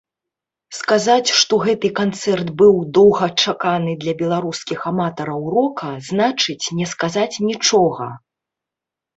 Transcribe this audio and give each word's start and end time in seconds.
Сказаць, 0.77 1.29
што 1.39 1.53
гэты 1.65 1.91
канцэрт 1.99 2.47
быў 2.61 2.73
доўгачаканы 2.99 3.93
для 4.05 4.13
беларускіх 4.23 4.79
аматараў 4.93 5.41
рока, 5.57 5.89
значыць 6.11 6.65
не 6.81 6.85
сказаць 6.95 7.31
нічога. 7.51 8.05